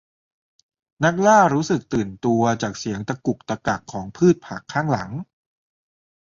[1.03, 5.09] นักล่ารู้สึกตื่นตัวจากเสียงตะกุกตะกักของพืชผักข้างหลัง